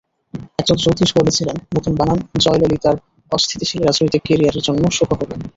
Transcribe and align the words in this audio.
একজন 0.59 0.77
জ্যোতিষ 0.83 1.09
বলেছিলেন, 1.19 1.55
নতুন 1.75 1.93
বানান 1.95 2.19
জয়ললিতার 2.43 2.95
অস্থিতিশীল 3.31 3.81
রাজনৈতিক 3.83 4.21
ক্যারিয়ারের 4.25 4.65
জন্য 4.67 4.83
শুভ 4.97 5.09
হবে। 5.13 5.35